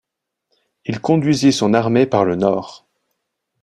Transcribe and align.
Il 0.85 0.99
conduisit 0.99 1.51
son 1.53 1.75
armée 1.75 2.07
par 2.07 2.25
le 2.25 2.35
nord. 2.35 2.87